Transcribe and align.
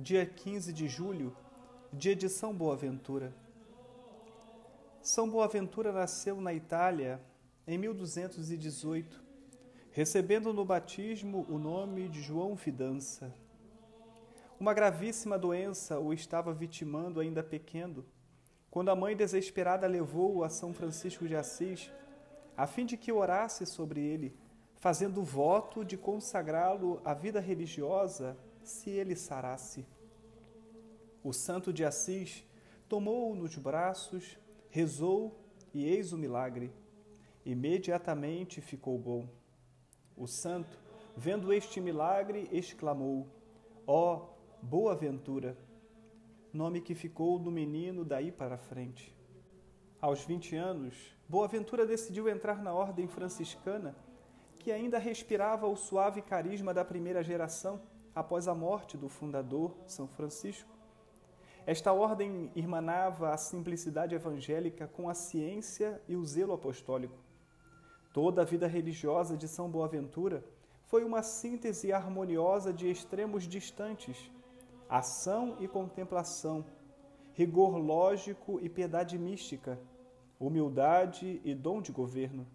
dia 0.00 0.24
15 0.24 0.72
de 0.72 0.88
julho, 0.88 1.36
dia 1.92 2.16
de 2.16 2.26
São 2.26 2.54
Boaventura. 2.54 3.34
São 5.02 5.28
Boaventura 5.28 5.92
nasceu 5.92 6.40
na 6.40 6.54
Itália 6.54 7.20
em 7.66 7.76
1218, 7.76 9.22
recebendo 9.92 10.54
no 10.54 10.64
batismo 10.64 11.44
o 11.50 11.58
nome 11.58 12.08
de 12.08 12.22
João 12.22 12.56
Fidança. 12.56 13.34
Uma 14.58 14.72
gravíssima 14.72 15.38
doença 15.38 16.00
o 16.00 16.14
estava 16.14 16.50
vitimando 16.54 17.20
ainda 17.20 17.42
pequeno, 17.42 18.02
quando 18.70 18.90
a 18.90 18.96
mãe 18.96 19.14
desesperada 19.14 19.86
levou-o 19.86 20.42
a 20.42 20.48
São 20.48 20.72
Francisco 20.72 21.28
de 21.28 21.36
Assis, 21.36 21.92
a 22.56 22.66
fim 22.66 22.86
de 22.86 22.96
que 22.96 23.12
orasse 23.12 23.66
sobre 23.66 24.00
ele, 24.00 24.34
fazendo 24.78 25.22
voto 25.22 25.84
de 25.84 25.98
consagrá-lo 25.98 27.02
à 27.04 27.12
vida 27.12 27.38
religiosa 27.38 28.34
se 28.70 28.90
ele 28.90 29.16
sarasse. 29.16 29.84
O 31.22 31.32
santo 31.32 31.72
de 31.72 31.84
Assis 31.84 32.44
tomou-o 32.88 33.34
nos 33.34 33.56
braços, 33.56 34.38
rezou 34.70 35.38
e 35.74 35.84
eis 35.84 36.12
o 36.12 36.18
milagre. 36.18 36.72
Imediatamente 37.44 38.60
ficou 38.60 38.98
bom. 38.98 39.28
O 40.16 40.26
santo, 40.26 40.78
vendo 41.16 41.52
este 41.52 41.80
milagre, 41.80 42.48
exclamou: 42.52 43.26
Ó, 43.86 44.16
oh, 44.16 44.64
boa 44.64 44.94
ventura! 44.94 45.56
Nome 46.52 46.80
que 46.80 46.94
ficou 46.94 47.38
do 47.38 47.50
menino 47.50 48.04
daí 48.04 48.32
para 48.32 48.56
frente. 48.56 49.14
Aos 50.00 50.24
20 50.24 50.56
anos, 50.56 51.14
Boaventura 51.28 51.86
decidiu 51.86 52.28
entrar 52.28 52.62
na 52.62 52.72
ordem 52.72 53.06
franciscana, 53.06 53.94
que 54.58 54.72
ainda 54.72 54.98
respirava 54.98 55.66
o 55.68 55.76
suave 55.76 56.22
carisma 56.22 56.74
da 56.74 56.84
primeira 56.84 57.22
geração 57.22 57.80
após 58.14 58.48
a 58.48 58.54
morte 58.54 58.96
do 58.96 59.08
fundador, 59.08 59.74
São 59.86 60.06
Francisco. 60.08 60.68
Esta 61.66 61.92
ordem 61.92 62.50
irmanava 62.54 63.30
a 63.30 63.36
simplicidade 63.36 64.14
evangélica 64.14 64.88
com 64.88 65.08
a 65.08 65.14
ciência 65.14 66.00
e 66.08 66.16
o 66.16 66.24
zelo 66.24 66.52
apostólico. 66.52 67.18
Toda 68.12 68.42
a 68.42 68.44
vida 68.44 68.66
religiosa 68.66 69.36
de 69.36 69.46
São 69.46 69.70
Boaventura 69.70 70.44
foi 70.86 71.04
uma 71.04 71.22
síntese 71.22 71.92
harmoniosa 71.92 72.72
de 72.72 72.90
extremos 72.90 73.44
distantes, 73.44 74.30
ação 74.88 75.56
e 75.60 75.68
contemplação, 75.68 76.64
rigor 77.34 77.76
lógico 77.76 78.58
e 78.60 78.68
piedade 78.68 79.16
mística, 79.16 79.78
humildade 80.40 81.40
e 81.44 81.54
dom 81.54 81.80
de 81.80 81.92
governo. 81.92 82.46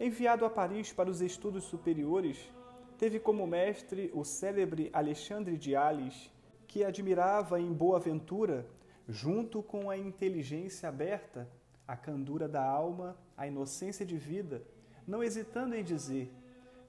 Enviado 0.00 0.44
a 0.44 0.50
Paris 0.50 0.92
para 0.92 1.10
os 1.10 1.20
estudos 1.20 1.64
superiores, 1.64 2.50
teve 2.98 3.20
como 3.20 3.46
mestre 3.46 4.10
o 4.12 4.24
célebre 4.24 4.90
Alexandre 4.92 5.56
de 5.56 5.76
Ales, 5.76 6.30
que 6.66 6.84
admirava 6.84 7.60
em 7.60 7.72
Boaventura, 7.72 8.66
junto 9.08 9.62
com 9.62 9.88
a 9.88 9.96
inteligência 9.96 10.88
aberta, 10.88 11.48
a 11.86 11.96
candura 11.96 12.48
da 12.48 12.62
alma, 12.62 13.16
a 13.36 13.46
inocência 13.46 14.04
de 14.04 14.18
vida, 14.18 14.62
não 15.06 15.22
hesitando 15.22 15.76
em 15.76 15.84
dizer: 15.84 16.30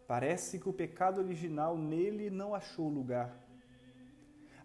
parece 0.07 0.59
que 0.59 0.67
o 0.67 0.73
pecado 0.73 1.21
original 1.21 1.77
nele 1.77 2.31
não 2.31 2.55
achou 2.55 2.89
lugar. 2.89 3.47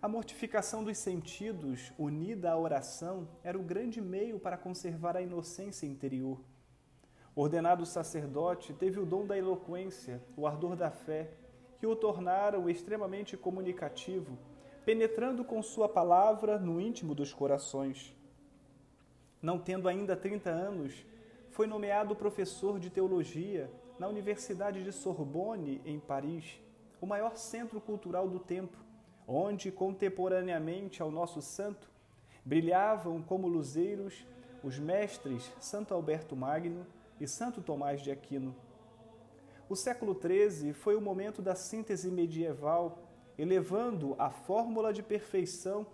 A 0.01 0.09
mortificação 0.09 0.83
dos 0.83 0.99
sentidos, 0.99 1.93
unida 1.99 2.51
à 2.51 2.59
oração, 2.59 3.29
era 3.43 3.59
o 3.59 3.63
grande 3.63 4.01
meio 4.01 4.39
para 4.39 4.57
conservar 4.57 5.17
a 5.17 5.23
inocência 5.23 5.87
interior. 5.87 6.41
Ordenado 7.37 7.85
sacerdote, 7.85 8.73
teve 8.73 9.01
o 9.01 9.07
dom 9.07 9.27
da 9.27 9.37
eloquência, 9.37 10.23
o 10.37 10.47
ardor 10.47 10.77
da 10.77 10.91
fé, 10.91 11.31
que 11.79 11.87
o 11.87 11.97
tornaram 11.97 12.71
extremamente 12.71 13.37
comunicativo, 13.37 14.39
penetrando 14.85 15.45
com 15.45 15.61
sua 15.63 15.89
palavra 15.89 16.59
no 16.59 16.81
íntimo 16.81 17.15
dos 17.15 17.33
corações. 17.33 18.15
Não 19.43 19.59
tendo 19.59 19.89
ainda 19.89 20.17
30 20.17 20.49
anos, 20.49 21.05
foi 21.51 21.67
nomeado 21.67 22.15
professor 22.15 22.79
de 22.79 22.89
teologia 22.89 23.71
na 23.99 24.09
Universidade 24.09 24.85
de 24.85 24.93
Sorbonne, 24.93 25.81
em 25.85 25.99
Paris, 25.99 26.61
o 27.01 27.07
maior 27.07 27.37
centro 27.37 27.81
cultural 27.81 28.29
do 28.29 28.39
tempo, 28.39 28.77
onde, 29.27 29.73
contemporaneamente 29.73 31.03
ao 31.03 31.11
nosso 31.11 31.43
santo, 31.43 31.91
brilhavam 32.45 33.23
como 33.23 33.49
luzeiros 33.49 34.25
os 34.63 34.79
mestres 34.79 35.51
Santo 35.61 35.93
Alberto 35.93 36.35
Magno, 36.37 36.87
e 37.25 37.29
Santo 37.29 37.63
Tomás 37.63 38.03
de 38.03 38.11
Aquino. 38.11 38.55
O 39.67 39.75
século 39.75 40.15
XIII 40.15 40.75
foi 40.75 40.95
o 40.95 41.01
momento 41.01 41.41
da 41.41 41.55
síntese 41.55 42.11
medieval, 42.11 42.99
elevando 43.39 44.15
a 44.19 44.29
fórmula 44.29 44.93
de 44.93 45.03
perfeição 45.03 45.87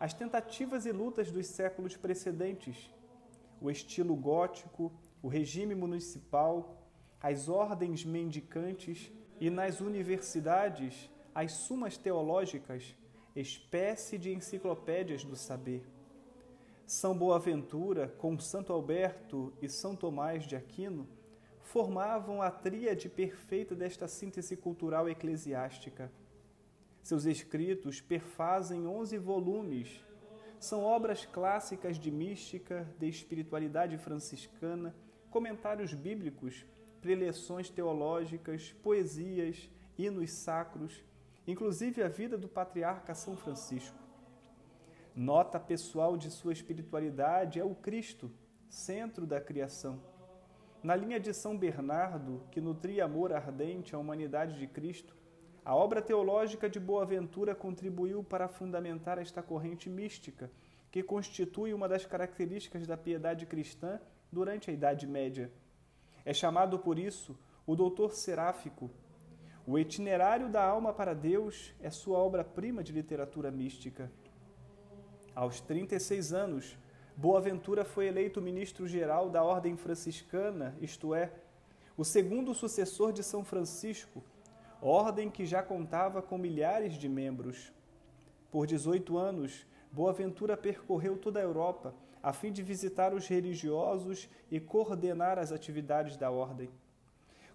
às 0.00 0.14
tentativas 0.14 0.86
e 0.86 0.92
lutas 0.92 1.30
dos 1.30 1.46
séculos 1.46 1.94
precedentes. 1.94 2.90
O 3.60 3.70
estilo 3.70 4.16
gótico, 4.16 4.90
o 5.22 5.28
regime 5.28 5.74
municipal, 5.74 6.82
as 7.20 7.50
ordens 7.50 8.04
mendicantes 8.04 9.12
e 9.38 9.50
nas 9.50 9.80
universidades 9.80 11.10
as 11.34 11.52
sumas 11.52 11.98
teológicas, 11.98 12.96
espécie 13.36 14.16
de 14.16 14.32
enciclopédias 14.32 15.22
do 15.22 15.36
saber. 15.36 15.86
São 16.88 17.14
Boaventura, 17.14 18.08
com 18.16 18.38
Santo 18.38 18.72
Alberto 18.72 19.52
e 19.60 19.68
São 19.68 19.94
Tomás 19.94 20.46
de 20.46 20.56
Aquino, 20.56 21.06
formavam 21.60 22.40
a 22.40 22.50
tríade 22.50 23.10
perfeita 23.10 23.74
desta 23.74 24.08
síntese 24.08 24.56
cultural 24.56 25.06
eclesiástica. 25.06 26.10
Seus 27.02 27.26
escritos 27.26 28.00
perfazem 28.00 28.86
onze 28.86 29.18
volumes. 29.18 30.02
São 30.58 30.82
obras 30.82 31.26
clássicas 31.26 31.98
de 31.98 32.10
mística, 32.10 32.88
de 32.98 33.06
espiritualidade 33.06 33.98
franciscana, 33.98 34.96
comentários 35.28 35.92
bíblicos, 35.92 36.64
preleções 37.02 37.68
teológicas, 37.68 38.74
poesias, 38.82 39.68
hinos 39.98 40.30
sacros, 40.30 41.04
inclusive 41.46 42.02
a 42.02 42.08
vida 42.08 42.38
do 42.38 42.48
patriarca 42.48 43.14
São 43.14 43.36
Francisco. 43.36 44.07
Nota 45.20 45.58
pessoal 45.58 46.16
de 46.16 46.30
sua 46.30 46.52
espiritualidade 46.52 47.58
é 47.58 47.64
o 47.64 47.74
Cristo, 47.74 48.30
centro 48.68 49.26
da 49.26 49.40
criação. 49.40 50.00
Na 50.80 50.94
linha 50.94 51.18
de 51.18 51.34
São 51.34 51.58
Bernardo, 51.58 52.40
que 52.52 52.60
nutria 52.60 53.04
amor 53.04 53.32
ardente 53.32 53.96
à 53.96 53.98
humanidade 53.98 54.56
de 54.56 54.68
Cristo, 54.68 55.16
a 55.64 55.74
obra 55.74 56.00
teológica 56.00 56.70
de 56.70 56.78
Boaventura 56.78 57.52
contribuiu 57.52 58.22
para 58.22 58.46
fundamentar 58.46 59.18
esta 59.18 59.42
corrente 59.42 59.90
mística, 59.90 60.52
que 60.88 61.02
constitui 61.02 61.74
uma 61.74 61.88
das 61.88 62.06
características 62.06 62.86
da 62.86 62.96
piedade 62.96 63.44
cristã 63.44 64.00
durante 64.30 64.70
a 64.70 64.72
Idade 64.72 65.04
Média. 65.04 65.50
É 66.24 66.32
chamado 66.32 66.78
por 66.78 66.96
isso 66.96 67.36
o 67.66 67.74
doutor 67.74 68.12
seráfico. 68.12 68.88
O 69.66 69.76
itinerário 69.80 70.48
da 70.48 70.62
alma 70.62 70.92
para 70.92 71.12
Deus 71.12 71.74
é 71.80 71.90
sua 71.90 72.18
obra-prima 72.18 72.84
de 72.84 72.92
literatura 72.92 73.50
mística. 73.50 74.12
Aos 75.38 75.60
36 75.60 76.32
anos, 76.32 76.76
Boaventura 77.16 77.84
foi 77.84 78.08
eleito 78.08 78.42
ministro-geral 78.42 79.30
da 79.30 79.40
Ordem 79.40 79.76
Franciscana, 79.76 80.76
isto 80.80 81.14
é, 81.14 81.30
o 81.96 82.04
segundo 82.04 82.52
sucessor 82.52 83.12
de 83.12 83.22
São 83.22 83.44
Francisco, 83.44 84.20
ordem 84.82 85.30
que 85.30 85.46
já 85.46 85.62
contava 85.62 86.20
com 86.20 86.36
milhares 86.36 86.94
de 86.94 87.08
membros. 87.08 87.72
Por 88.50 88.66
18 88.66 89.16
anos, 89.16 89.64
Boaventura 89.92 90.56
percorreu 90.56 91.16
toda 91.16 91.38
a 91.38 91.44
Europa 91.44 91.94
a 92.20 92.32
fim 92.32 92.50
de 92.50 92.64
visitar 92.64 93.14
os 93.14 93.28
religiosos 93.28 94.28
e 94.50 94.58
coordenar 94.58 95.38
as 95.38 95.52
atividades 95.52 96.16
da 96.16 96.32
ordem. 96.32 96.68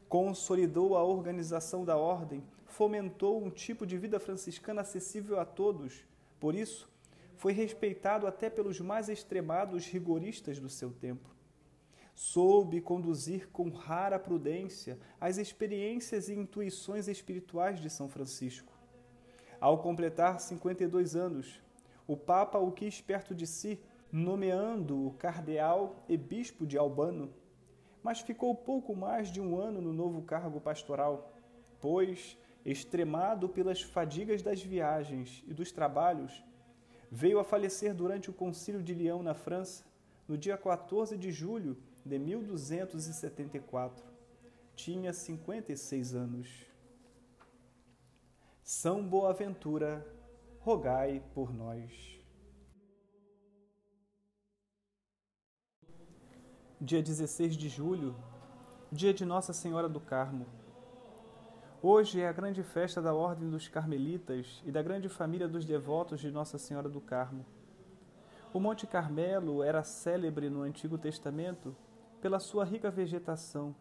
Consolidou 0.07 0.95
a 0.95 1.03
organização 1.03 1.83
da 1.83 1.97
ordem, 1.97 2.45
fomentou 2.65 3.43
um 3.43 3.49
tipo 3.49 3.85
de 3.85 3.97
vida 3.97 4.21
franciscana 4.21 4.79
acessível 4.79 5.37
a 5.37 5.43
todos. 5.43 6.05
Por 6.39 6.55
isso, 6.55 6.92
foi 7.37 7.53
respeitado 7.53 8.27
até 8.27 8.49
pelos 8.49 8.79
mais 8.79 9.09
extremados 9.09 9.85
rigoristas 9.87 10.59
do 10.59 10.69
seu 10.69 10.91
tempo. 10.91 11.29
Soube 12.15 12.79
conduzir 12.79 13.49
com 13.49 13.69
rara 13.69 14.19
prudência 14.19 14.99
as 15.19 15.37
experiências 15.37 16.29
e 16.29 16.33
intuições 16.33 17.07
espirituais 17.07 17.79
de 17.79 17.89
São 17.89 18.07
Francisco. 18.07 18.71
Ao 19.59 19.79
completar 19.79 20.39
52 20.39 21.15
anos, 21.15 21.61
o 22.05 22.15
Papa 22.15 22.59
o 22.59 22.71
quis 22.71 23.01
perto 23.01 23.33
de 23.33 23.47
si, 23.47 23.79
nomeando-o 24.11 25.13
cardeal 25.13 25.97
e 26.07 26.15
bispo 26.15 26.67
de 26.67 26.77
Albano, 26.77 27.33
mas 28.03 28.19
ficou 28.19 28.53
pouco 28.53 28.95
mais 28.95 29.29
de 29.29 29.41
um 29.41 29.57
ano 29.57 29.81
no 29.81 29.93
novo 29.93 30.21
cargo 30.21 30.59
pastoral, 30.59 31.33
pois, 31.79 32.37
extremado 32.65 33.49
pelas 33.49 33.81
fadigas 33.81 34.41
das 34.41 34.61
viagens 34.61 35.43
e 35.47 35.53
dos 35.53 35.71
trabalhos, 35.71 36.43
Veio 37.15 37.37
a 37.39 37.43
falecer 37.43 37.93
durante 37.93 38.31
o 38.31 38.33
Concílio 38.33 38.81
de 38.81 38.91
Lyon, 38.91 39.21
na 39.21 39.35
França, 39.35 39.85
no 40.27 40.35
dia 40.35 40.57
14 40.57 41.15
de 41.15 41.31
julho 41.31 41.77
de 42.03 42.17
1274. 42.17 44.03
Tinha 44.75 45.13
56 45.13 46.15
anos. 46.15 46.65
São 48.63 49.07
Boaventura, 49.07 50.03
rogai 50.59 51.21
por 51.35 51.53
nós. 51.53 52.19
Dia 56.81 57.03
16 57.03 57.55
de 57.55 57.69
julho, 57.69 58.15
dia 58.91 59.13
de 59.13 59.23
Nossa 59.23 59.53
Senhora 59.53 59.87
do 59.87 60.01
Carmo. 60.01 60.47
Hoje 61.85 62.21
é 62.21 62.29
a 62.29 62.31
grande 62.31 62.63
festa 62.63 63.01
da 63.01 63.13
Ordem 63.13 63.49
dos 63.49 63.67
Carmelitas 63.67 64.63
e 64.65 64.71
da 64.71 64.81
grande 64.81 65.09
família 65.09 65.49
dos 65.49 65.65
devotos 65.65 66.21
de 66.21 66.31
Nossa 66.31 66.57
Senhora 66.57 66.87
do 66.87 67.01
Carmo. 67.01 67.45
O 68.53 68.59
Monte 68.61 68.87
Carmelo 68.87 69.61
era 69.61 69.83
célebre 69.83 70.49
no 70.49 70.61
Antigo 70.61 70.97
Testamento 70.97 71.75
pela 72.21 72.39
sua 72.39 72.63
rica 72.63 72.89
vegetação, 72.89 73.75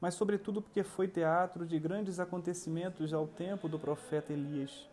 mas 0.00 0.14
sobretudo 0.14 0.62
porque 0.62 0.84
foi 0.84 1.08
teatro 1.08 1.66
de 1.66 1.76
grandes 1.80 2.20
acontecimentos 2.20 3.12
ao 3.12 3.26
tempo 3.26 3.68
do 3.68 3.80
profeta 3.80 4.32
Elias. 4.32 4.88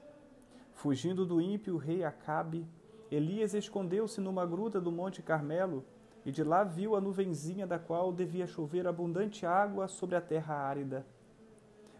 Fugindo 0.73 1.27
do 1.27 1.39
ímpio 1.39 1.77
rei 1.77 2.03
Acabe, 2.03 2.65
Elias 3.11 3.53
escondeu-se 3.53 4.19
numa 4.19 4.47
gruta 4.47 4.81
do 4.81 4.91
Monte 4.91 5.21
Carmelo 5.21 5.85
e 6.25 6.31
de 6.31 6.43
lá 6.43 6.63
viu 6.63 6.95
a 6.95 6.99
nuvenzinha 6.99 7.67
da 7.67 7.77
qual 7.77 8.11
devia 8.11 8.47
chover 8.47 8.87
abundante 8.87 9.45
água 9.45 9.87
sobre 9.87 10.15
a 10.15 10.21
terra 10.21 10.55
árida. 10.55 11.05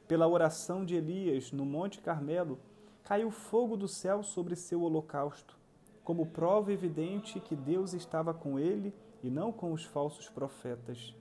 Pela 0.08 0.28
oração 0.28 0.86
de 0.86 0.96
Elias 0.96 1.52
no 1.52 1.66
Monte 1.66 2.00
Carmelo, 2.00 2.60
caiu 3.04 3.30
fogo 3.32 3.76
do 3.76 3.88
céu 3.88 4.24
sobre 4.24 4.56
seu 4.56 4.82
holocausto, 4.82 5.58
como 6.04 6.28
prova 6.28 6.72
evidente 6.72 7.40
que 7.40 7.56
Deus 7.56 7.94
estava 7.94 8.34
com 8.34 8.58
ele 8.58 8.94
e 9.22 9.30
não 9.30 9.52
com 9.52 9.74
os 9.74 9.84
falsos 9.84 10.30
profetas. 10.30 11.14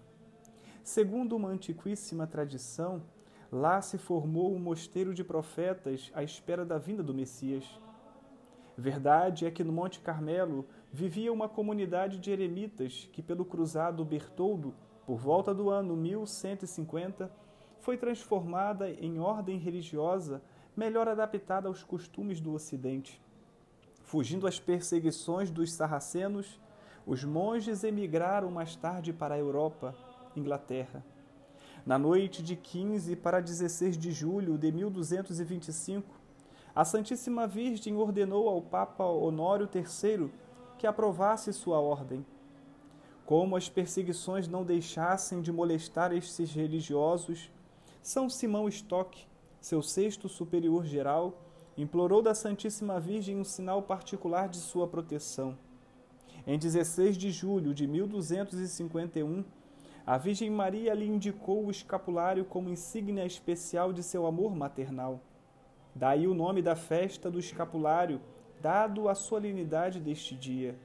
Segundo 0.83 1.35
uma 1.35 1.49
antiquíssima 1.49 2.27
tradição, 2.27 3.03
Lá 3.51 3.81
se 3.81 3.97
formou 3.97 4.53
um 4.53 4.59
mosteiro 4.59 5.15
de 5.15 5.23
profetas 5.23 6.11
à 6.15 6.23
espera 6.23 6.65
da 6.65 6.79
vinda 6.79 7.03
do 7.03 7.15
Messias. 7.15 7.65
Verdade 8.77 9.47
é 9.47 9.51
que 9.51 9.63
no 9.63 9.73
Monte 9.73 10.01
Carmelo 10.01 10.67
vivia 10.93 11.33
uma 11.33 11.49
comunidade 11.49 12.19
de 12.19 12.31
eremitas 12.31 13.09
que, 13.13 13.23
pelo 13.23 13.45
cruzado 13.45 14.05
Bertoldo, 14.05 14.75
por 15.07 15.17
volta 15.17 15.55
do 15.55 15.71
ano 15.71 15.97
1150, 15.97 17.31
foi 17.87 17.97
transformada 17.97 18.91
em 18.91 19.21
ordem 19.21 19.59
religiosa 19.59 20.43
melhor 20.77 21.07
adaptada 21.07 21.69
aos 21.69 21.85
costumes 21.85 22.41
do 22.41 22.53
Ocidente. 22.53 23.23
Fugindo 24.03 24.49
às 24.49 24.59
perseguições 24.59 25.53
dos 25.53 25.73
sarracenos, 25.73 26.61
os 27.07 27.23
monges 27.23 27.85
emigraram 27.85 28.51
mais 28.51 28.75
tarde 28.75 29.13
para 29.13 29.37
a 29.37 29.39
Europa, 29.39 29.95
Inglaterra. 30.35 31.05
Na 31.87 31.97
noite 31.97 32.43
de 32.43 32.57
15 32.57 33.15
para 33.15 33.39
16 33.39 33.97
de 33.97 34.11
julho 34.11 34.59
de 34.59 34.73
1225, 34.73 36.13
a 36.75 36.85
Santíssima 36.85 37.47
Virgem 37.47 37.95
ordenou 37.95 38.49
ao 38.49 38.61
Papa 38.61 39.05
Honório 39.05 39.69
III 39.73 40.29
que 40.77 40.89
aprovasse 40.89 41.53
sua 41.53 41.79
ordem. 41.79 42.27
Como 43.25 43.55
as 43.55 43.69
perseguições 43.69 44.49
não 44.49 44.65
deixassem 44.65 45.41
de 45.41 45.53
molestar 45.53 46.13
estes 46.13 46.53
religiosos, 46.53 47.49
São 48.07 48.31
Simão 48.31 48.69
Stock, 48.69 49.27
seu 49.61 49.83
sexto 49.83 50.29
superior 50.29 50.85
geral, 50.85 51.43
implorou 51.77 52.23
da 52.23 52.37
Santíssima 52.37 53.01
Virgem 53.01 53.37
um 53.37 53.43
sinal 53.43 53.83
particular 53.83 54.49
de 54.49 54.59
sua 54.59 54.87
proteção. 54.87 55.59
Em 56.47 56.57
16 56.57 57.19
de 57.19 57.33
julho 57.33 57.75
de 57.75 57.85
1251, 57.85 59.43
a 60.07 60.17
Virgem 60.19 60.49
Maria 60.51 60.95
lhe 60.95 61.05
indicou 61.05 61.67
o 61.67 61.71
escapulário 61.73 62.45
como 62.45 62.69
insígnia 62.69 63.27
especial 63.27 63.93
de 63.93 64.05
seu 64.05 64.25
amor 64.25 64.55
maternal. 64.55 65.19
Daí 65.93 66.29
o 66.29 66.35
nome 66.35 66.63
da 66.63 66.77
festa 66.77 67.29
do 67.29 67.41
escapulário, 67.41 68.21
dado 68.63 69.09
à 69.09 69.17
solenidade 69.17 69.99
deste 69.99 70.37
dia. 70.37 70.79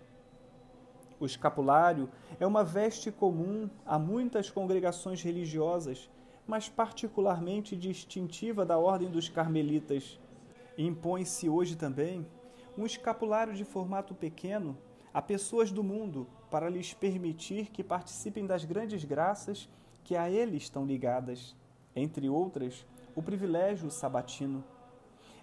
O 1.20 1.28
escapulário 1.28 2.10
é 2.40 2.48
uma 2.48 2.64
veste 2.64 3.12
comum 3.12 3.70
a 3.86 4.00
muitas 4.00 4.50
congregações 4.50 5.22
religiosas, 5.22 6.10
mas 6.52 6.68
particularmente 6.68 7.78
distintiva 7.78 8.66
da 8.66 8.78
ordem 8.78 9.10
dos 9.10 9.30
carmelitas. 9.30 10.20
Impõe-se 10.78 11.48
hoje 11.48 11.78
também 11.78 12.28
um 12.78 12.86
escapulário 12.86 13.54
de 13.54 13.64
formato 13.64 14.14
pequeno 14.14 14.78
a 15.14 15.22
pessoas 15.22 15.72
do 15.72 15.82
mundo 15.82 16.28
para 16.50 16.70
lhes 16.70 16.94
permitir 16.94 17.68
que 17.68 17.82
participem 17.82 18.46
das 18.46 18.66
grandes 18.66 19.06
graças 19.06 19.70
que 20.04 20.14
a 20.14 20.30
ele 20.30 20.58
estão 20.58 20.86
ligadas, 20.86 21.56
entre 21.96 22.28
outras, 22.28 22.86
o 23.16 23.24
privilégio 23.24 23.90
sabatino. 23.90 24.62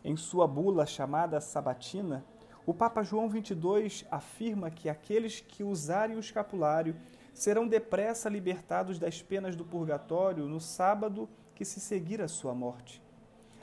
Em 0.05 0.15
sua 0.15 0.47
bula 0.47 0.85
chamada 0.85 1.41
Sabatina, 1.41 2.23
o 2.67 2.75
Papa 2.75 3.03
João 3.03 3.31
XXII 3.31 4.07
afirma 4.11 4.71
que 4.71 4.91
aqueles 4.91 5.41
que 5.41 5.65
usarem 5.65 6.19
o 6.19 6.21
escapulário 6.21 6.95
serão 7.39 7.69
depressa 7.69 8.29
libertados 8.29 8.99
das 8.99 9.23
penas 9.23 9.55
do 9.55 9.65
purgatório 9.65 10.49
no 10.49 10.61
sábado 10.61 11.29
que 11.55 11.65
se 11.65 11.79
seguir 11.79 12.21
a 12.21 12.27
sua 12.27 12.53
morte. 12.53 13.01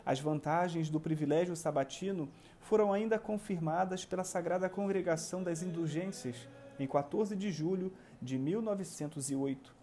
As 0.06 0.18
vantagens 0.18 0.90
do 0.90 0.98
privilégio 0.98 1.58
sabatino 1.58 2.30
foram 2.62 2.94
ainda 2.94 3.20
confirmadas 3.20 4.06
pela 4.06 4.24
Sagrada 4.24 4.70
Congregação 4.70 5.44
das 5.44 5.62
Indulgências, 5.62 6.48
em 6.80 6.88
14 6.88 7.36
de 7.36 7.52
julho 7.52 7.92
de 8.22 8.38
1908. 8.38 9.76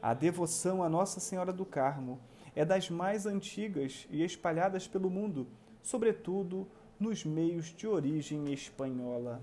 A 0.00 0.14
devoção 0.14 0.80
a 0.80 0.88
Nossa 0.88 1.18
Senhora 1.18 1.52
do 1.52 1.66
Carmo 1.66 2.20
é 2.54 2.64
das 2.64 2.88
mais 2.88 3.26
antigas 3.26 4.06
e 4.08 4.22
espalhadas 4.22 4.86
pelo 4.86 5.10
mundo, 5.10 5.48
sobretudo 5.82 6.68
nos 6.98 7.24
meios 7.24 7.74
de 7.74 7.88
origem 7.88 8.52
espanhola. 8.52 9.42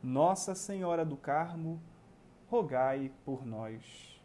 Nossa 0.00 0.54
Senhora 0.54 1.04
do 1.04 1.16
Carmo, 1.16 1.82
rogai 2.50 3.12
por 3.26 3.44
nós. 3.44 4.18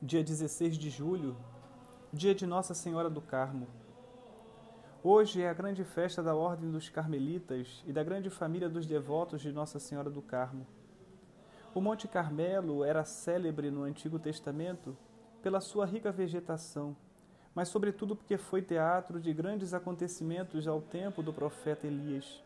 Dia 0.00 0.22
16 0.22 0.76
de 0.76 0.90
julho, 0.90 1.34
dia 2.12 2.34
de 2.34 2.46
Nossa 2.46 2.74
Senhora 2.74 3.08
do 3.08 3.22
Carmo. 3.22 3.66
Hoje 5.02 5.40
é 5.40 5.48
a 5.48 5.54
grande 5.54 5.84
festa 5.84 6.22
da 6.22 6.34
Ordem 6.34 6.70
dos 6.70 6.90
Carmelitas 6.90 7.82
e 7.86 7.94
da 7.94 8.04
grande 8.04 8.28
família 8.28 8.68
dos 8.68 8.84
devotos 8.86 9.40
de 9.40 9.50
Nossa 9.50 9.78
Senhora 9.78 10.10
do 10.10 10.20
Carmo. 10.20 10.66
O 11.74 11.80
Monte 11.80 12.06
Carmelo 12.06 12.84
era 12.84 13.06
célebre 13.06 13.70
no 13.70 13.84
Antigo 13.84 14.18
Testamento 14.18 14.94
pela 15.42 15.62
sua 15.62 15.86
rica 15.86 16.12
vegetação, 16.12 16.94
mas 17.54 17.70
sobretudo 17.70 18.14
porque 18.14 18.36
foi 18.36 18.60
teatro 18.60 19.18
de 19.18 19.32
grandes 19.32 19.72
acontecimentos 19.72 20.68
ao 20.68 20.82
tempo 20.82 21.22
do 21.22 21.32
profeta 21.32 21.86
Elias. 21.86 22.44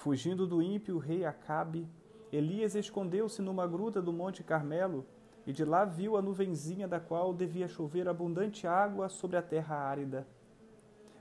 Fugindo 0.00 0.46
do 0.46 0.62
ímpio 0.62 0.96
rei 0.96 1.26
Acabe, 1.26 1.86
Elias 2.32 2.74
escondeu-se 2.74 3.42
numa 3.42 3.66
gruta 3.66 4.00
do 4.00 4.14
Monte 4.14 4.42
Carmelo 4.42 5.04
e 5.46 5.52
de 5.52 5.62
lá 5.62 5.84
viu 5.84 6.16
a 6.16 6.22
nuvenzinha 6.22 6.88
da 6.88 6.98
qual 6.98 7.34
devia 7.34 7.68
chover 7.68 8.08
abundante 8.08 8.66
água 8.66 9.10
sobre 9.10 9.36
a 9.36 9.42
terra 9.42 9.76
árida. 9.76 10.26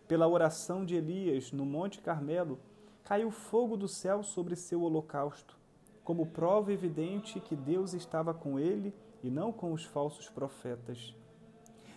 Pela 0.07 0.29
oração 0.29 0.85
de 0.85 0.95
Elias 0.95 1.51
no 1.51 1.65
Monte 1.65 1.99
Carmelo, 1.99 2.57
caiu 3.03 3.29
fogo 3.31 3.75
do 3.75 3.85
céu 3.89 4.23
sobre 4.23 4.55
seu 4.55 4.81
holocausto, 4.81 5.59
como 6.01 6.27
prova 6.27 6.71
evidente 6.71 7.41
que 7.41 7.57
Deus 7.57 7.93
estava 7.93 8.33
com 8.33 8.57
ele 8.57 8.95
e 9.21 9.29
não 9.29 9.51
com 9.51 9.73
os 9.73 9.83
falsos 9.83 10.29
profetas. 10.29 11.13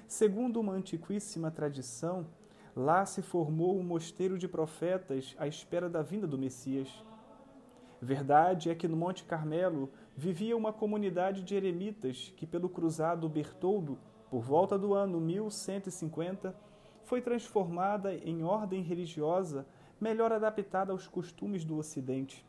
Segundo 0.09 0.59
uma 0.59 0.73
antiquíssima 0.73 1.49
tradição, 1.49 2.27
lá 2.75 3.05
se 3.05 3.23
formou 3.23 3.79
um 3.79 3.83
mosteiro 3.83 4.39
de 4.39 4.49
profetas 4.49 5.35
à 5.39 5.47
espera 5.47 5.89
da 5.89 6.03
vinda 6.03 6.27
do 6.27 6.39
Messias. 6.39 6.89
Verdade 8.01 8.71
é 8.71 8.75
que 8.75 8.89
no 8.89 8.97
Monte 8.97 9.25
Carmelo 9.25 9.91
vivia 10.17 10.57
uma 10.57 10.73
comunidade 10.73 11.43
de 11.43 11.55
eremitas 11.55 12.33
que, 12.37 12.47
pelo 12.47 12.69
cruzado 12.69 13.29
Bertoldo, 13.29 13.99
por 14.31 14.43
volta 14.43 14.79
do 14.79 14.95
ano 14.95 15.21
1150, 15.21 16.55
foi 17.05 17.21
transformada 17.21 18.15
em 18.15 18.43
ordem 18.43 18.83
religiosa 18.83 19.67
melhor 20.01 20.33
adaptada 20.33 20.93
aos 20.93 21.07
costumes 21.07 21.65
do 21.65 21.77
Ocidente. 21.77 22.45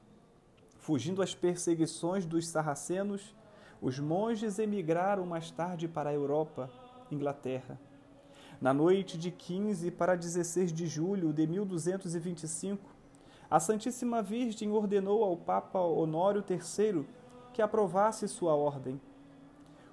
Fugindo 0.78 1.22
às 1.22 1.36
perseguições 1.36 2.26
dos 2.26 2.48
sarracenos, 2.48 3.36
os 3.82 4.00
monges 4.00 4.60
emigraram 4.60 5.26
mais 5.26 5.52
tarde 5.52 5.88
para 5.88 6.10
a 6.10 6.14
Europa, 6.14 6.70
Inglaterra. 7.12 7.80
Na 8.64 8.74
noite 8.74 9.18
de 9.18 9.30
15 9.30 9.92
para 9.92 10.16
16 10.16 10.72
de 10.72 10.88
julho 10.88 11.34
de 11.34 11.46
1225, 11.46 12.96
a 13.52 13.60
Santíssima 13.60 14.22
Virgem 14.24 14.72
ordenou 14.72 15.22
ao 15.22 15.36
Papa 15.36 15.82
Honório 15.82 16.42
III 16.50 17.06
que 17.52 17.62
aprovasse 17.62 18.26
sua 18.26 18.56
ordem. 18.56 19.02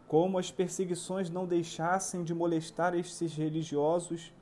Como 0.07 0.39
as 0.39 0.53
perseguições 0.53 1.29
não 1.29 1.47
deixassem 1.47 2.23
de 2.23 2.33
molestar 2.33 2.95
estes 2.95 3.35
religiosos, 3.35 4.33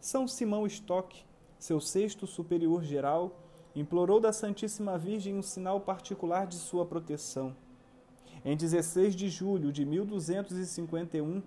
são 0.00 0.26
Simão 0.26 0.66
Stock, 0.66 1.24
seu 1.56 1.78
sexto 1.78 2.26
superior 2.26 2.82
geral, 2.82 3.38
implorou 3.72 4.18
da 4.18 4.32
Santíssima 4.32 4.98
Virgem 4.98 5.36
um 5.36 5.42
sinal 5.42 5.80
particular 5.80 6.48
de 6.48 6.56
sua 6.56 6.84
proteção. 6.84 7.54
Em 8.44 8.56
16 8.56 9.14
de 9.14 9.28
julho 9.28 9.70
de 9.70 9.84
1251, 9.84 11.40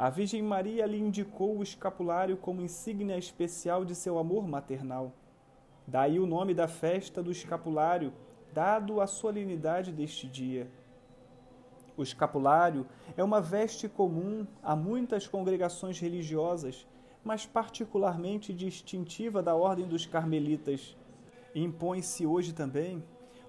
a 0.00 0.08
Virgem 0.08 0.40
Maria 0.42 0.86
lhe 0.86 0.98
indicou 0.98 1.58
o 1.58 1.62
escapulário 1.62 2.34
como 2.38 2.62
insígnia 2.62 3.18
especial 3.18 3.84
de 3.84 3.94
seu 3.94 4.18
amor 4.18 4.48
maternal. 4.48 5.12
Daí 5.86 6.18
o 6.18 6.24
nome 6.24 6.54
da 6.54 6.66
festa 6.66 7.22
do 7.22 7.30
escapulário, 7.30 8.10
dado 8.50 9.02
à 9.02 9.06
solenidade 9.06 9.92
deste 9.92 10.26
dia. 10.26 10.70
O 11.98 12.02
escapulário 12.02 12.86
é 13.14 13.22
uma 13.22 13.42
veste 13.42 13.90
comum 13.90 14.46
a 14.62 14.74
muitas 14.74 15.26
congregações 15.26 16.00
religiosas, 16.00 16.88
mas 17.22 17.44
particularmente 17.44 18.54
distintiva 18.54 19.42
da 19.42 19.54
ordem 19.54 19.86
dos 19.86 20.06
carmelitas. 20.06 20.96
Impõe-se 21.54 22.24
hoje 22.24 22.54
também 22.54 23.04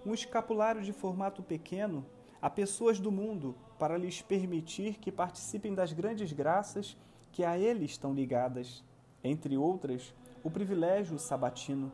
um 0.06 0.14
escapulário 0.14 0.82
de 0.82 0.92
formato 0.92 1.42
pequeno 1.42 2.06
a 2.42 2.50
pessoas 2.50 3.00
do 3.00 3.10
mundo 3.10 3.56
para 3.82 3.98
lhes 3.98 4.22
permitir 4.22 5.00
que 5.00 5.12
participem 5.12 5.74
das 5.74 5.92
grandes 5.92 6.32
graças 6.32 6.96
que 7.32 7.44
a 7.44 7.58
ele 7.58 7.84
estão 7.84 8.14
ligadas, 8.14 8.84
entre 9.24 9.58
outras, 9.58 10.14
o 10.44 10.52
privilégio 10.52 11.18
sabatino. 11.18 11.92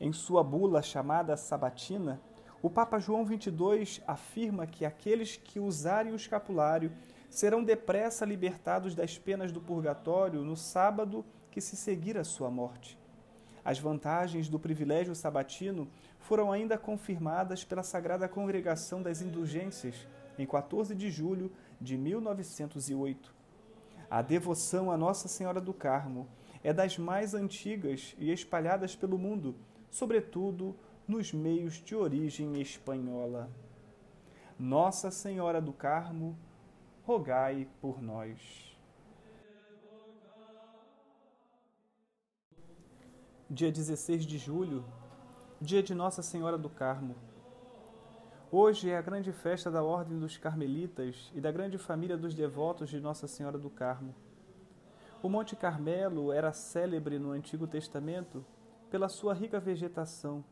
Em 0.00 0.12
sua 0.12 0.42
bula 0.42 0.82
chamada 0.82 1.36
Sabatina, 1.36 2.20
o 2.60 2.68
Papa 2.68 2.98
João 2.98 3.24
XXII 3.24 4.02
afirma 4.04 4.66
que 4.66 4.84
aqueles 4.84 5.36
que 5.36 5.60
usarem 5.60 6.12
o 6.12 6.16
escapulário 6.16 6.90
serão 7.30 7.62
depressa 7.62 8.24
libertados 8.24 8.92
das 8.92 9.16
penas 9.16 9.52
do 9.52 9.60
purgatório 9.60 10.42
no 10.42 10.56
sábado 10.56 11.24
que 11.52 11.60
se 11.60 11.76
seguir 11.76 12.18
a 12.18 12.24
sua 12.24 12.50
morte. 12.50 12.98
As 13.64 13.78
vantagens 13.78 14.48
do 14.48 14.58
privilégio 14.58 15.14
sabatino 15.14 15.86
foram 16.18 16.50
ainda 16.50 16.76
confirmadas 16.76 17.62
pela 17.62 17.84
Sagrada 17.84 18.28
Congregação 18.28 19.00
das 19.00 19.22
Indulgências 19.22 19.94
em 20.38 20.46
14 20.46 20.94
de 20.94 21.10
julho 21.10 21.50
de 21.80 21.96
1908. 21.96 23.34
A 24.08 24.22
devoção 24.22 24.90
a 24.90 24.96
Nossa 24.96 25.28
Senhora 25.28 25.60
do 25.60 25.74
Carmo 25.74 26.28
é 26.62 26.72
das 26.72 26.98
mais 26.98 27.34
antigas 27.34 28.14
e 28.18 28.32
espalhadas 28.32 28.94
pelo 28.94 29.18
mundo, 29.18 29.54
sobretudo 29.90 30.76
nos 31.06 31.32
meios 31.32 31.74
de 31.74 31.94
origem 31.94 32.60
espanhola. 32.60 33.50
Nossa 34.58 35.10
Senhora 35.10 35.60
do 35.60 35.72
Carmo, 35.72 36.36
rogai 37.04 37.68
por 37.80 38.02
nós. 38.02 38.76
Dia 43.48 43.70
16 43.70 44.26
de 44.26 44.38
julho, 44.38 44.84
dia 45.60 45.82
de 45.82 45.94
Nossa 45.94 46.22
Senhora 46.22 46.58
do 46.58 46.68
Carmo. 46.68 47.14
Hoje 48.52 48.90
é 48.90 48.96
a 48.96 49.02
grande 49.02 49.32
festa 49.32 49.72
da 49.72 49.82
Ordem 49.82 50.20
dos 50.20 50.36
Carmelitas 50.36 51.32
e 51.34 51.40
da 51.40 51.50
grande 51.50 51.78
família 51.78 52.16
dos 52.16 52.32
devotos 52.32 52.88
de 52.88 53.00
Nossa 53.00 53.26
Senhora 53.26 53.58
do 53.58 53.68
Carmo. 53.68 54.14
O 55.20 55.28
Monte 55.28 55.56
Carmelo 55.56 56.32
era 56.32 56.52
célebre 56.52 57.18
no 57.18 57.32
Antigo 57.32 57.66
Testamento 57.66 58.46
pela 58.88 59.08
sua 59.08 59.34
rica 59.34 59.58
vegetação, 59.58 60.44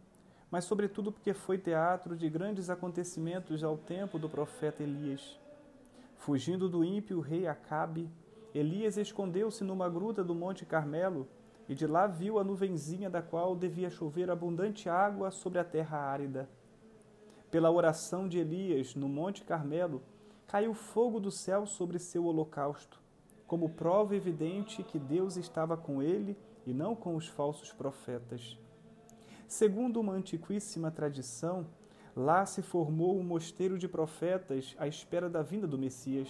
mas 0.50 0.64
sobretudo 0.64 1.12
porque 1.12 1.32
foi 1.32 1.56
teatro 1.56 2.16
de 2.16 2.28
grandes 2.28 2.68
acontecimentos 2.68 3.62
ao 3.62 3.78
tempo 3.78 4.18
do 4.18 4.28
profeta 4.28 4.82
Elias. 4.82 5.38
Fugindo 6.16 6.68
do 6.68 6.84
ímpio 6.84 7.20
rei 7.20 7.46
Acabe, 7.46 8.10
Elias 8.52 8.96
escondeu-se 8.96 9.62
numa 9.62 9.88
gruta 9.88 10.24
do 10.24 10.34
Monte 10.34 10.66
Carmelo 10.66 11.28
e 11.68 11.76
de 11.76 11.86
lá 11.86 12.08
viu 12.08 12.40
a 12.40 12.44
nuvenzinha 12.44 13.08
da 13.08 13.22
qual 13.22 13.54
devia 13.54 13.88
chover 13.88 14.32
abundante 14.32 14.88
água 14.88 15.30
sobre 15.30 15.60
a 15.60 15.64
terra 15.64 15.96
árida. 15.96 16.48
Pela 17.54 17.70
oração 17.70 18.28
de 18.28 18.40
Elias 18.40 18.96
no 18.96 19.08
Monte 19.08 19.44
Carmelo, 19.44 20.02
caiu 20.44 20.74
fogo 20.74 21.20
do 21.20 21.30
céu 21.30 21.66
sobre 21.66 22.00
seu 22.00 22.24
holocausto, 22.24 23.00
como 23.46 23.68
prova 23.68 24.16
evidente 24.16 24.82
que 24.82 24.98
Deus 24.98 25.36
estava 25.36 25.76
com 25.76 26.02
ele 26.02 26.36
e 26.66 26.74
não 26.74 26.96
com 26.96 27.14
os 27.14 27.28
falsos 27.28 27.72
profetas. 27.72 28.58
Segundo 29.46 30.00
uma 30.00 30.14
antiquíssima 30.14 30.90
tradição, 30.90 31.64
lá 32.16 32.44
se 32.44 32.60
formou 32.60 33.16
um 33.16 33.22
mosteiro 33.22 33.78
de 33.78 33.86
profetas 33.86 34.74
à 34.76 34.88
espera 34.88 35.30
da 35.30 35.40
vinda 35.40 35.68
do 35.68 35.78
Messias. 35.78 36.28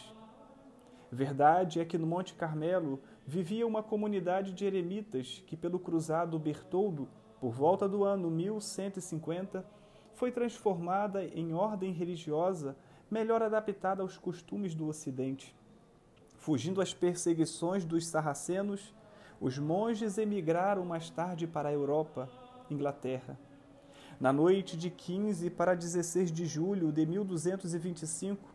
Verdade 1.10 1.80
é 1.80 1.86
que 1.86 1.96
no 1.96 2.06
Monte 2.06 2.34
Carmelo 2.34 3.00
vivia 3.26 3.66
uma 3.66 3.82
comunidade 3.82 4.52
de 4.52 4.66
eremitas 4.66 5.42
que, 5.46 5.56
pelo 5.56 5.78
cruzado 5.78 6.38
Bertoldo, 6.38 7.08
por 7.40 7.50
volta 7.50 7.88
do 7.88 8.04
ano 8.04 8.30
1150, 8.30 9.64
foi 10.14 10.30
transformada 10.30 11.24
em 11.24 11.52
ordem 11.52 11.92
religiosa 11.92 12.76
melhor 13.10 13.42
adaptada 13.42 14.02
aos 14.02 14.16
costumes 14.16 14.74
do 14.74 14.86
Ocidente. 14.86 15.54
Fugindo 16.36 16.80
às 16.80 16.92
perseguições 16.92 17.84
dos 17.84 18.06
sarracenos, 18.06 18.94
os 19.40 19.58
monges 19.58 20.18
emigraram 20.18 20.84
mais 20.84 21.10
tarde 21.10 21.46
para 21.46 21.68
a 21.68 21.72
Europa, 21.72 22.28
Inglaterra. 22.70 23.38
Na 24.20 24.32
noite 24.32 24.76
de 24.76 24.90
15 24.90 25.50
para 25.50 25.74
16 25.74 26.30
de 26.30 26.46
julho 26.46 26.92
de 26.92 27.04
1225, 27.04 28.54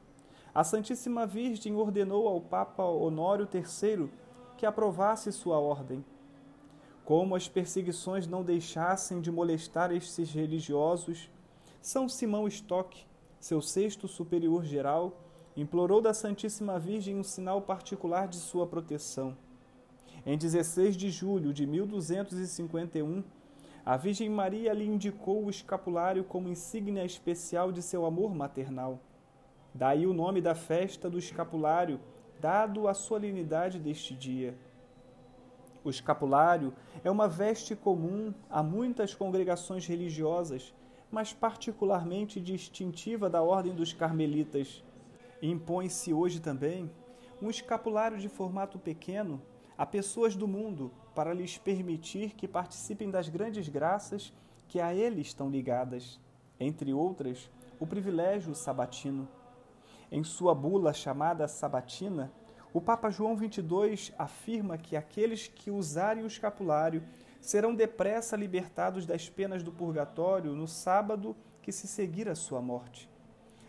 a 0.54 0.64
Santíssima 0.64 1.28
Virgem 1.28 1.76
ordenou 1.76 2.28
ao 2.28 2.42
Papa 2.42 2.84
Honório 2.84 3.48
III 3.54 4.10
que 4.58 4.66
aprovasse 4.66 5.32
sua 5.32 5.60
ordem. 5.60 6.04
Como 7.06 7.36
as 7.36 7.48
perseguições 7.48 8.28
não 8.28 8.44
deixassem 8.44 9.20
de 9.20 9.32
molestar 9.32 9.92
estes 9.92 10.32
religiosos, 10.32 11.30
São 11.82 12.10
Simão 12.10 12.46
Stock, 12.46 13.06
seu 13.40 13.62
sexto 13.62 14.06
superior 14.06 14.66
geral, 14.66 15.24
implorou 15.56 16.02
da 16.02 16.14
Santíssima 16.14 16.78
Virgem 16.78 17.16
um 17.16 17.24
sinal 17.24 17.62
particular 17.62 18.28
de 18.28 18.36
sua 18.36 18.68
proteção. 18.68 19.38
Em 20.26 20.38
16 20.38 20.98
de 20.98 21.10
julho 21.10 21.54
de 21.54 21.66
1251, 21.66 23.24
a 23.86 23.96
Virgem 23.96 24.30
Maria 24.30 24.74
lhe 24.74 24.86
indicou 24.86 25.46
o 25.46 25.50
escapulário 25.50 26.26
como 26.26 26.50
insígnia 26.50 27.06
especial 27.06 27.72
de 27.72 27.82
seu 27.82 28.06
amor 28.06 28.36
maternal. 28.36 29.00
Daí 29.74 30.06
o 30.06 30.14
nome 30.14 30.42
da 30.42 30.54
festa 30.54 31.10
do 31.10 31.18
escapulário, 31.18 31.98
dado 32.42 32.90
à 32.90 32.94
solenidade 32.94 33.80
deste 33.80 34.14
dia. 34.14 34.54
O 35.82 35.90
escapulário 35.90 36.74
é 37.06 37.10
uma 37.10 37.28
veste 37.28 37.74
comum 37.74 38.34
a 38.50 38.62
muitas 38.62 39.16
congregações 39.16 39.88
religiosas, 39.88 40.74
mas 41.12 41.34
particularmente 41.34 42.40
distintiva 42.40 43.30
da 43.30 43.42
ordem 43.42 43.74
dos 43.74 43.94
carmelitas. 43.94 44.84
Impõe-se 45.42 46.14
hoje 46.14 46.40
também 46.40 46.90
um 47.42 47.50
escapulário 47.50 48.18
de 48.18 48.28
formato 48.28 48.78
pequeno 48.78 49.42
a 49.78 49.86
pessoas 49.86 50.36
do 50.36 50.48
mundo 50.48 50.92
para 51.16 51.34
lhes 51.34 51.58
permitir 51.58 52.32
que 52.36 52.48
participem 52.48 53.10
das 53.10 53.30
grandes 53.30 53.70
graças 53.70 54.34
que 54.68 54.80
a 54.80 54.94
ele 54.94 55.22
estão 55.22 55.50
ligadas, 55.50 56.20
entre 56.60 56.94
outras, 56.94 57.50
o 57.80 57.88
privilégio 57.88 58.54
sabatino. 58.54 59.28
Em 60.12 60.24
sua 60.24 60.54
bula 60.54 60.92
chamada 60.92 61.48
Sabatina, 61.48 62.32
o 62.74 62.82
Papa 62.82 63.10
João 63.10 63.38
XXII 63.38 64.14
afirma 64.18 64.78
que 64.78 64.96
aqueles 64.96 65.48
que 65.48 65.72
usarem 65.72 66.24
o 66.24 66.28
escapulário 66.28 67.04
serão 67.40 67.74
depressa 67.74 68.36
libertados 68.36 69.06
das 69.06 69.30
penas 69.30 69.64
do 69.64 69.72
purgatório 69.72 70.56
no 70.56 70.68
sábado 70.68 71.36
que 71.62 71.72
se 71.72 71.88
seguir 71.88 72.28
a 72.28 72.36
sua 72.36 72.62
morte. 72.62 73.10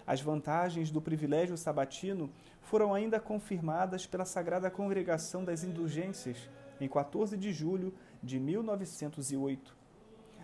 As 0.07 0.21
vantagens 0.21 0.91
do 0.91 1.01
privilégio 1.01 1.57
sabatino 1.57 2.31
foram 2.61 2.95
ainda 2.95 3.21
confirmadas 3.21 4.07
pela 4.07 4.25
Sagrada 4.25 4.71
Congregação 4.71 5.45
das 5.45 5.63
Indulgências 5.63 6.51
em 6.81 6.89
14 6.89 7.37
de 7.37 7.53
julho 7.53 7.95
de 8.23 8.41
1908. 8.41 9.77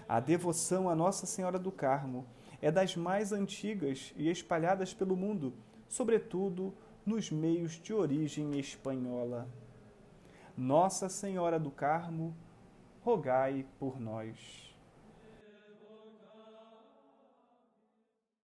A 0.09 0.21
devoção 0.21 0.89
a 0.89 0.95
Nossa 0.95 1.27
Senhora 1.27 1.59
do 1.59 1.73
Carmo 1.73 2.27
é 2.63 2.71
das 2.71 2.95
mais 2.95 3.33
antigas 3.33 4.13
e 4.17 4.31
espalhadas 4.31 4.95
pelo 4.95 5.17
mundo 5.17 5.53
sobretudo 5.89 6.75
nos 7.05 7.31
meios 7.31 7.73
de 7.81 7.93
origem 7.93 8.59
espanhola. 8.59 9.49
Nossa 10.57 11.09
Senhora 11.09 11.59
do 11.59 11.71
Carmo, 11.71 12.35
rogai 13.07 13.65
por 13.79 14.01
nós. 14.01 14.66